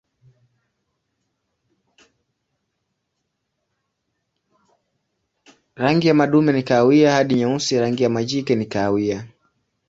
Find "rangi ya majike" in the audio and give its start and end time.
7.79-8.55